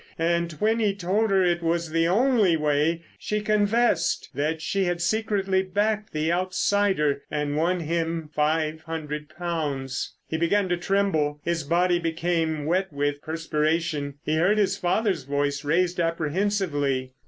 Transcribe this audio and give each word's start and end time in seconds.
And 0.17 0.53
when 0.53 0.79
he 0.79 0.95
told 0.95 1.29
her 1.29 1.43
it 1.43 1.61
was 1.61 1.91
the 1.91 2.07
only 2.07 2.57
way, 2.57 3.03
she 3.19 3.39
confessed 3.39 4.29
that 4.33 4.59
she 4.59 4.85
had 4.85 4.99
secretly 4.99 5.61
backed 5.61 6.11
the 6.11 6.31
outsider 6.31 7.21
and 7.29 7.55
won 7.55 7.81
him 7.81 8.27
five 8.33 8.81
hundred 8.81 9.29
pounds. 9.29 10.15
He 10.27 10.37
began 10.37 10.67
to 10.69 10.77
tremble. 10.77 11.39
His 11.45 11.61
body 11.63 11.99
became 11.99 12.65
wet 12.65 12.91
with 12.91 13.21
perspiration. 13.21 14.15
He 14.23 14.37
heard 14.37 14.57
his 14.57 14.75
father's 14.75 15.21
voice 15.25 15.63
raised 15.63 15.99
apprehensively. 15.99 17.13